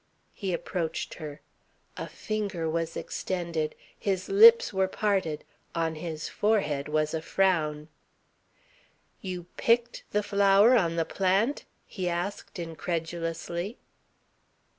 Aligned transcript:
He 0.33 0.51
approached 0.51 1.13
her. 1.21 1.41
A 1.95 2.07
finger 2.07 2.67
was 2.67 2.97
extended, 2.97 3.75
his 3.99 4.29
lips 4.29 4.73
were 4.73 4.87
parted, 4.87 5.43
on 5.75 5.93
his 5.93 6.27
forehead 6.27 6.87
was 6.89 7.13
a 7.13 7.21
frown. 7.21 7.87
"You 9.21 9.45
picked 9.57 10.01
the 10.09 10.23
flower 10.23 10.75
on 10.75 10.95
the 10.95 11.05
plant?" 11.05 11.65
he 11.85 12.09
asked 12.09 12.57
incredulously. 12.57 13.77